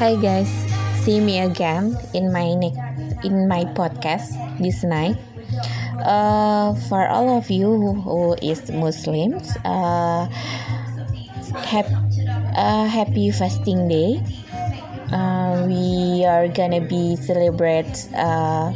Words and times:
Hi 0.00 0.16
guys, 0.16 0.48
see 1.04 1.20
me 1.20 1.40
again 1.44 1.92
in 2.16 2.32
my 2.32 2.56
in 3.20 3.46
my 3.46 3.68
podcast 3.76 4.32
this 4.56 4.80
night. 4.82 5.16
Uh, 6.00 6.72
for 6.88 7.06
all 7.06 7.36
of 7.36 7.50
you 7.50 7.68
who, 7.68 7.92
who 8.00 8.34
is 8.40 8.70
Muslims, 8.72 9.44
uh, 9.64 10.24
hap- 11.64 11.92
uh, 12.56 12.86
happy 12.86 13.30
fasting 13.30 13.88
day. 13.88 14.20
Uh, 15.12 15.64
we 15.66 16.24
are 16.24 16.48
gonna 16.48 16.80
be 16.80 17.16
celebrate 17.16 18.08
uh, 18.14 18.72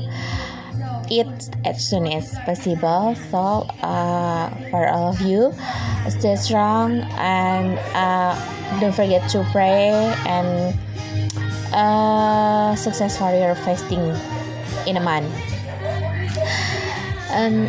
it 1.20 1.50
as 1.64 1.86
soon 1.86 2.06
as 2.06 2.34
possible. 2.44 3.14
So 3.30 3.66
uh, 3.82 4.50
for 4.70 4.88
all 4.88 5.12
of 5.12 5.20
you, 5.20 5.52
stay 6.08 6.36
strong 6.36 7.00
and 7.18 7.78
uh, 7.94 8.34
don't 8.80 8.94
forget 8.94 9.28
to 9.30 9.46
pray 9.52 9.90
and 10.27 10.74
uh, 11.72 12.74
success 12.77 13.19
for 13.19 13.30
your 13.34 13.55
fasting 13.55 14.14
in 14.86 14.96
a 14.96 15.00
month. 15.00 15.32
And 17.30 17.69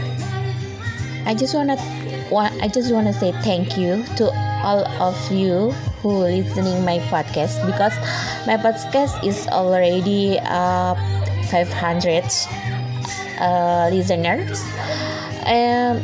I 1.28 1.34
just 1.34 1.54
wanna 1.54 1.78
I 2.62 2.68
just 2.68 2.92
wanna 2.92 3.14
say 3.14 3.32
thank 3.44 3.78
you 3.78 4.04
to 4.18 4.30
all 4.64 4.86
of 5.02 5.32
you 5.32 5.72
who 6.02 6.26
listening 6.26 6.86
my 6.86 7.00
podcast 7.10 7.66
because 7.66 7.94
my 8.46 8.58
podcast 8.58 9.24
is 9.26 9.48
already 9.50 10.40
uh, 10.42 10.94
500 11.50 12.26
uh, 13.40 13.90
listeners. 13.92 14.62
Um, 15.46 16.02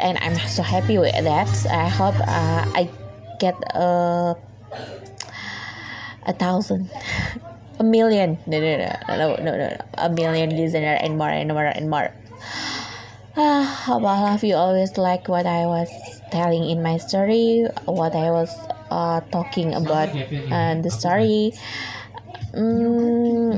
and 0.00 0.18
I'm 0.20 0.34
so 0.48 0.62
happy 0.62 0.98
with 0.98 1.12
that. 1.12 1.48
I 1.70 1.88
hope 1.88 2.14
uh, 2.20 2.64
I 2.74 2.90
get 3.40 3.54
a 3.74 4.36
a 6.26 6.32
thousand. 6.32 6.90
A 7.78 7.84
million. 7.84 8.38
No 8.46 8.60
no 8.60 8.76
no 8.76 8.92
no 9.08 9.36
no 9.36 9.52
no, 9.56 9.76
a 9.98 10.10
million 10.10 10.50
listener 10.50 10.98
and 11.00 11.16
more 11.16 11.30
and 11.30 11.48
more 11.50 11.64
and 11.66 11.90
more. 11.90 12.10
Uh, 13.36 13.62
hope 13.64 14.02
all 14.02 14.26
of 14.26 14.42
you 14.42 14.56
always 14.56 14.98
like 14.98 15.28
what 15.28 15.46
I 15.46 15.64
was 15.66 15.88
telling 16.32 16.68
in 16.68 16.82
my 16.82 16.96
story 16.98 17.66
what 17.84 18.14
I 18.16 18.30
was 18.32 18.50
uh, 18.90 19.20
talking 19.30 19.74
about 19.74 20.10
uh, 20.50 20.74
the 20.82 20.90
story 20.90 21.52
mm, 22.58 23.54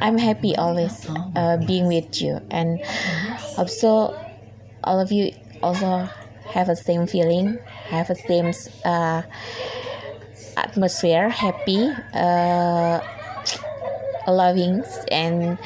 I'm 0.00 0.18
happy 0.18 0.56
always 0.56 1.06
uh, 1.36 1.56
being 1.58 1.86
with 1.86 2.20
you. 2.20 2.40
And 2.50 2.80
hope 3.56 3.70
so 3.70 4.18
all 4.82 5.00
of 5.00 5.12
you 5.12 5.32
also 5.62 6.08
have 6.50 6.66
the 6.66 6.76
same 6.76 7.06
feeling 7.06 7.58
have 7.88 8.08
the 8.08 8.14
same 8.14 8.52
uh, 8.84 9.22
atmosphere 10.56 11.28
happy 11.28 11.90
uh, 12.14 13.00
loving 14.26 14.82
and 15.10 15.58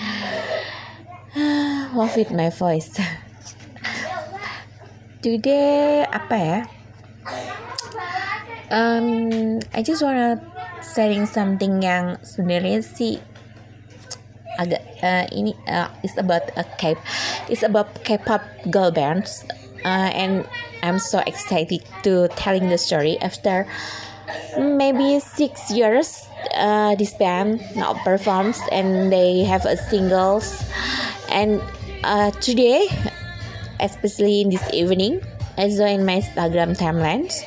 uh, 1.36 1.90
love 1.94 2.16
with 2.16 2.30
my 2.32 2.50
voice. 2.50 2.98
Today 5.22 6.06
apa 6.06 6.36
ya 6.38 6.77
um, 8.70 9.60
I 9.74 9.82
just 9.82 10.02
wanna 10.02 10.40
sharing 10.94 11.26
something 11.26 11.82
yang 11.82 12.20
sebenarnya 12.22 12.84
sih 12.84 13.20
agak 14.58 14.82
uh, 15.02 15.24
ini 15.30 15.54
uh, 15.70 15.86
is 16.02 16.18
about 16.18 16.50
a 16.58 16.66
K 16.76 16.98
it's 17.46 17.62
about 17.62 17.86
K-pop 18.02 18.42
girl 18.74 18.90
bands 18.90 19.46
uh, 19.86 20.10
and 20.10 20.42
I'm 20.82 20.98
so 20.98 21.22
excited 21.26 21.82
to 22.02 22.28
telling 22.34 22.68
the 22.68 22.78
story 22.78 23.18
after 23.22 23.66
maybe 24.58 25.20
six 25.20 25.70
years 25.70 26.26
uh, 26.54 26.94
this 26.96 27.14
band 27.14 27.62
now 27.76 27.94
performs 28.04 28.60
and 28.70 29.12
they 29.12 29.44
have 29.44 29.64
a 29.64 29.76
singles. 29.76 30.64
And 31.30 31.62
uh, 32.04 32.30
today 32.42 32.88
especially 33.80 34.40
in 34.42 34.50
this 34.50 34.64
evening 34.72 35.22
Saw 35.66 35.90
in 35.90 36.06
my 36.06 36.22
Instagram 36.22 36.78
timelines. 36.78 37.42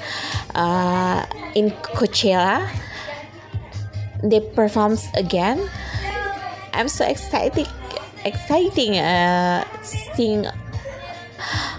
Uh, 0.52 1.24
in 1.56 1.72
Coachella 1.96 2.68
they 4.24 4.40
performs 4.40 5.08
again. 5.16 5.64
I'm 6.74 6.88
so 6.88 7.08
excited 7.08 7.68
exciting 8.26 8.98
uh, 8.98 9.66
seeing 9.82 10.46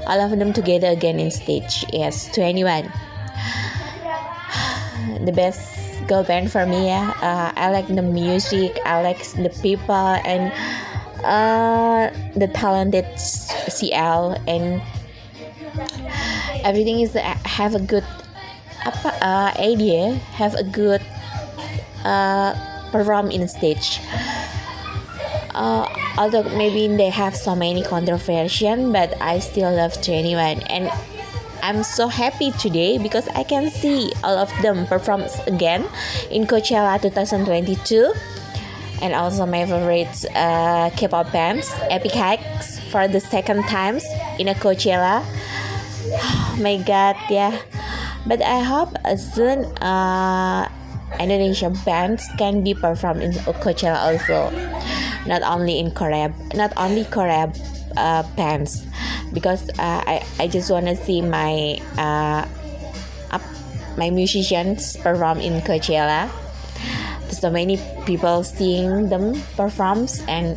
all 0.09 0.21
of 0.21 0.37
them 0.39 0.53
together 0.53 0.89
again 0.89 1.21
in 1.21 1.31
stage. 1.31 1.85
Yes 1.93 2.29
2NE1 2.35 2.89
the 5.27 5.33
best 5.33 5.61
girl 6.09 6.25
band 6.25 6.51
for 6.51 6.67
me 6.67 6.91
uh, 6.91 7.53
I 7.55 7.71
like 7.71 7.87
the 7.87 8.03
music 8.03 8.79
I 8.85 9.03
like 9.03 9.23
the 9.37 9.51
people 9.63 10.17
and 10.25 10.51
uh, 11.23 12.11
the 12.35 12.49
talented 12.49 13.07
CL 13.19 14.41
and 14.49 14.83
everything 16.65 17.01
is 17.01 17.15
have 17.15 17.75
a 17.75 17.81
good 17.81 18.05
apa 18.83 19.09
uh, 19.23 19.51
idea 19.63 20.19
have 20.35 20.55
a 20.55 20.65
good 20.65 21.03
uh, 22.05 22.55
perform 22.91 23.31
in 23.31 23.47
stage. 23.49 24.01
Uh, 25.55 25.85
although 26.17 26.43
maybe 26.57 26.89
they 26.97 27.11
have 27.11 27.37
so 27.37 27.55
many 27.55 27.83
controversial 27.83 28.91
but 28.91 29.13
I 29.21 29.39
still 29.39 29.71
love 29.71 29.93
2NE1 30.01 30.65
and 30.71 30.89
I'm 31.63 31.85
so 31.85 32.09
happy 32.09 32.51
today 32.53 32.99
because 32.99 33.29
I 33.29 33.45
can 33.45 33.71
see 33.71 34.13
all 34.25 34.37
of 34.37 34.51
them 34.63 34.87
perform 34.87 35.25
again 35.47 35.87
in 36.31 36.47
Coachella 36.47 37.01
2022 37.01 38.13
and 39.03 39.15
also 39.15 39.45
my 39.45 39.67
favorite 39.67 40.25
uh, 40.35 40.91
K-pop 40.97 41.31
bands 41.33 41.69
Epik 41.91 42.17
Highs 42.17 42.81
for 42.91 43.07
the 43.07 43.21
second 43.21 43.63
times 43.65 44.05
in 44.39 44.49
a 44.49 44.55
Coachella 44.55 45.23
my 46.63 46.79
god 46.79 47.17
yeah. 47.29 47.59
But 48.25 48.41
I 48.41 48.63
hope 48.63 48.95
soon 49.19 49.67
uh, 49.83 50.71
Indonesia 51.19 51.75
bands 51.85 52.23
can 52.39 52.63
be 52.63 52.73
performed 52.73 53.23
in 53.23 53.33
Coachella 53.59 53.99
also. 53.99 54.55
Not 55.27 55.43
only 55.43 55.79
in 55.79 55.91
Korea 55.91 56.31
not 56.55 56.73
only 56.79 57.05
Korea 57.05 57.51
uh, 57.97 58.23
bands. 58.37 58.87
Because 59.33 59.69
uh, 59.81 60.05
I, 60.07 60.25
I 60.39 60.47
just 60.47 60.71
want 60.71 60.87
to 60.87 60.97
see 60.97 61.21
my 61.23 61.81
uh, 61.97 62.47
up, 63.33 63.43
my 63.97 64.11
musicians 64.11 64.97
perform 64.97 65.41
in 65.41 65.61
Coachella. 65.63 66.31
So 67.33 67.51
many 67.51 67.81
people 68.05 68.45
seeing 68.45 69.09
them 69.09 69.41
performs 69.57 70.23
and 70.29 70.57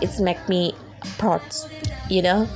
it's 0.00 0.20
make 0.20 0.38
me 0.48 0.74
proud 1.18 1.42
you 2.08 2.22
know 2.22 2.48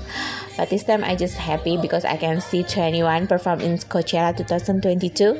but 0.56 0.70
this 0.70 0.84
time 0.84 1.04
I 1.04 1.14
just 1.14 1.36
happy 1.36 1.76
because 1.76 2.04
I 2.04 2.16
can 2.16 2.40
see 2.40 2.62
2NE1 2.62 3.28
perform 3.28 3.60
in 3.60 3.78
Coachella 3.78 4.36
2022 4.36 5.36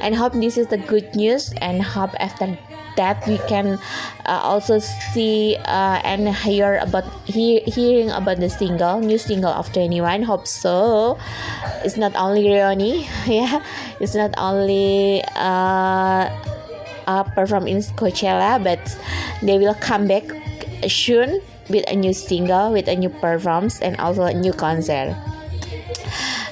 and 0.00 0.14
hope 0.14 0.32
this 0.34 0.56
is 0.56 0.68
the 0.68 0.78
good 0.78 1.14
news 1.14 1.52
and 1.60 1.82
hope 1.82 2.10
after 2.20 2.56
that 2.96 3.26
we 3.26 3.38
can 3.48 3.78
uh, 4.26 4.40
also 4.42 4.78
see 4.78 5.56
uh, 5.64 6.00
and 6.04 6.28
hear 6.28 6.78
about 6.78 7.04
hear, 7.26 7.60
hearing 7.66 8.10
about 8.10 8.38
the 8.38 8.48
single 8.48 9.00
new 9.00 9.18
single 9.18 9.50
of 9.50 9.70
2NE1 9.72 10.24
hope 10.24 10.46
so. 10.46 11.18
It's 11.84 11.96
not 11.96 12.14
only 12.16 12.44
Rioni 12.44 13.06
yeah. 13.26 13.62
It's 14.00 14.14
not 14.14 14.34
only 14.38 15.22
uh, 15.34 16.30
uh, 17.06 17.22
perform 17.34 17.66
in 17.66 17.78
Coachella 17.98 18.62
but 18.62 18.80
they 19.42 19.58
will 19.58 19.74
come 19.74 20.06
back 20.06 20.24
soon 20.88 21.40
with 21.68 21.84
a 21.88 21.96
new 21.96 22.12
single 22.12 22.72
with 22.72 22.88
a 22.88 22.96
new 22.96 23.08
performance 23.08 23.80
and 23.80 23.96
also 23.98 24.22
a 24.24 24.34
new 24.34 24.52
concert. 24.52 25.16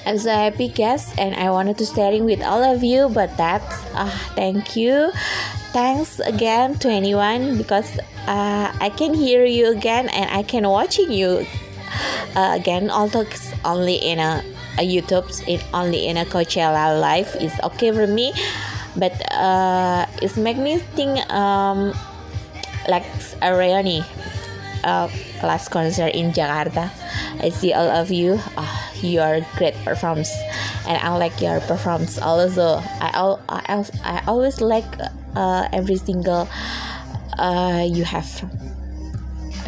I'm 0.05 0.19
so 0.19 0.31
happy 0.31 0.69
guys 0.69 1.15
and 1.17 1.35
I 1.35 1.51
wanted 1.51 1.79
to 1.79 1.87
sharing 1.87 2.25
with 2.25 2.43
all 2.43 2.63
of 2.63 2.83
you 2.83 3.09
but 3.09 3.37
that 3.37 3.63
uh, 3.95 4.11
thank 4.35 4.77
you. 4.77 5.13
Thanks 5.73 6.21
again 6.21 6.77
to 6.85 6.89
anyone 6.91 7.57
because 7.57 7.99
uh, 8.27 8.75
I 8.79 8.91
can 8.91 9.15
hear 9.15 9.45
you 9.45 9.71
again 9.73 10.09
and 10.09 10.29
I 10.31 10.43
can 10.43 10.69
watching 10.69 11.13
you 11.13 11.47
uh, 12.37 12.57
again 12.59 12.91
it's 12.93 13.53
only 13.65 13.97
in 13.97 14.19
a, 14.19 14.43
a 14.79 14.85
YouTube 14.85 15.31
in 15.47 15.61
only 15.73 16.07
in 16.07 16.17
a 16.17 16.25
Coachella 16.25 17.01
live 17.01 17.35
is 17.41 17.53
okay 17.63 17.93
for 17.93 18.07
me. 18.07 18.33
But 18.97 19.17
uh, 19.33 20.07
it's 20.21 20.37
make 20.37 20.59
me 20.59 20.79
think 20.79 21.25
um, 21.33 21.95
like 22.89 23.07
a 23.41 23.57
reunion 23.57 24.05
uh, 24.85 25.09
last 25.43 25.71
concert 25.71 26.15
in 26.15 26.33
Jakarta. 26.33 26.91
I 27.41 27.51
see 27.51 27.73
all 27.73 27.89
of 27.91 28.11
you 28.11 28.39
oh, 28.57 28.93
your 29.03 29.45
great 29.57 29.75
performance 29.85 30.31
and 30.87 30.99
I 30.99 31.15
like 31.17 31.41
your 31.41 31.61
performance 31.61 32.19
also. 32.19 32.83
I, 33.01 33.11
al- 33.15 33.43
I, 33.49 33.85
I 34.05 34.23
always 34.27 34.61
like 34.61 34.87
uh, 35.37 35.69
every 35.73 35.97
single 35.97 36.49
uh, 37.39 37.85
you 37.87 38.05
have. 38.05 38.29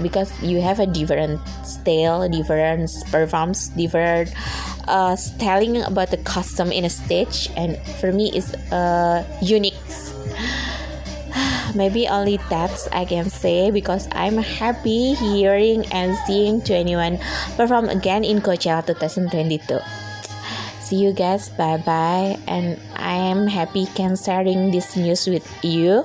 Because 0.03 0.33
you 0.43 0.61
have 0.61 0.81
a 0.81 0.87
different 0.87 1.39
style 1.63 2.29
different 2.29 2.91
performance 3.13 3.69
different 3.69 4.35
uh, 4.89 5.17
telling 5.39 5.77
about 5.83 6.11
the 6.11 6.17
custom 6.19 6.73
in 6.73 6.85
a 6.85 6.91
stage. 6.91 7.49
And 7.57 7.79
for 8.01 8.11
me 8.11 8.33
is 8.35 8.55
uh, 8.73 9.23
unique 9.41 9.74
maybe 11.75 12.09
only 12.09 12.39
that 12.51 12.73
I 12.93 13.05
can 13.05 13.31
say 13.31 13.71
because 13.71 14.09
I'm 14.13 14.39
happy 14.39 15.15
hearing 15.15 15.87
and 15.93 16.17
seeing 16.27 16.63
21 16.63 17.19
perform 17.57 17.89
again 17.89 18.25
in 18.25 18.41
Coachella 18.41 18.87
2022 18.87 19.81
see 20.85 21.01
you 21.01 21.13
guys. 21.13 21.49
Bye 21.49 21.81
bye 21.81 22.37
and 22.47 22.79
i 22.95 23.17
am 23.17 23.47
happy 23.47 23.87
can 23.97 24.17
sharing 24.17 24.71
this 24.71 24.97
news 24.97 25.27
with 25.27 25.47
you. 25.65 26.05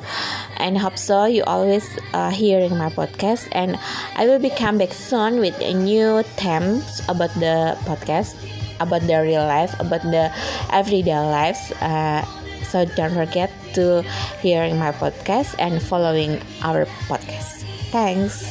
And 0.58 0.78
hope 0.78 0.98
so 0.98 1.26
you 1.26 1.44
always 1.44 1.86
uh, 2.14 2.32
hearing 2.32 2.78
my 2.78 2.90
podcast. 2.90 3.48
And 3.52 3.78
i 4.16 4.26
will 4.26 4.40
be 4.40 4.50
come 4.50 4.78
back 4.78 4.94
soon 4.94 5.40
with 5.40 5.60
a 5.62 5.74
new 5.74 6.24
themes 6.40 7.02
about 7.08 7.34
the 7.36 7.78
podcast 7.84 8.36
about 8.80 9.04
the 9.04 9.20
real 9.20 9.44
life 9.44 9.76
about 9.80 10.02
the 10.04 10.32
everyday 10.72 11.20
lives. 11.20 11.72
Uh, 11.84 12.24
so 12.70 12.86
don't 12.86 13.14
forget 13.14 13.52
to 13.74 14.02
hearing 14.42 14.78
my 14.78 14.92
podcast 14.92 15.56
and 15.60 15.82
following 15.82 16.42
our 16.62 16.86
podcast. 17.10 17.66
Thanks 17.92 18.46